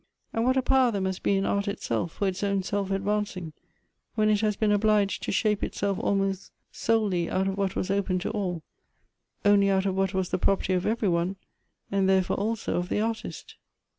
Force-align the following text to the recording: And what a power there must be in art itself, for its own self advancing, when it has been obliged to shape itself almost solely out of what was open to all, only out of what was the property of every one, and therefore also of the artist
And 0.33 0.45
what 0.45 0.57
a 0.57 0.63
power 0.63 0.89
there 0.89 0.99
must 0.99 1.21
be 1.21 1.35
in 1.37 1.45
art 1.45 1.67
itself, 1.67 2.13
for 2.13 2.27
its 2.27 2.43
own 2.43 2.63
self 2.63 2.89
advancing, 2.89 3.53
when 4.15 4.29
it 4.31 4.41
has 4.41 4.55
been 4.55 4.71
obliged 4.71 5.21
to 5.21 5.31
shape 5.31 5.63
itself 5.63 5.99
almost 5.99 6.51
solely 6.71 7.29
out 7.29 7.47
of 7.47 7.55
what 7.55 7.75
was 7.75 7.91
open 7.91 8.17
to 8.17 8.31
all, 8.31 8.63
only 9.45 9.69
out 9.69 9.85
of 9.85 9.93
what 9.93 10.15
was 10.15 10.29
the 10.29 10.39
property 10.39 10.73
of 10.73 10.87
every 10.87 11.07
one, 11.09 11.35
and 11.91 12.09
therefore 12.09 12.37
also 12.37 12.77
of 12.77 12.89
the 12.89 12.99
artist 12.99 13.57